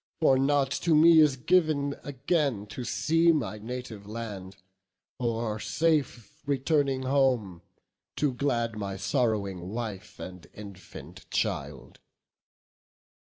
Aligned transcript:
For 0.19 0.39
not 0.39 0.71
to 0.81 0.95
me 0.95 1.19
is 1.19 1.37
giv'n 1.37 1.93
again 2.03 2.65
to 2.69 2.83
see 2.83 3.31
My 3.31 3.59
native 3.59 4.07
land; 4.07 4.55
or, 5.19 5.59
safe 5.59 6.41
returning 6.47 7.03
home, 7.03 7.61
To 8.15 8.33
glad 8.33 8.75
my 8.75 8.97
sorrowing 8.97 9.69
wife 9.69 10.19
and 10.19 10.47
infant 10.55 11.29
child." 11.29 11.99